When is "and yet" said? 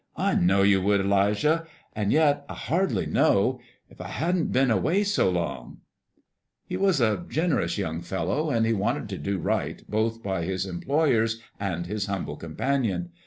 1.93-2.43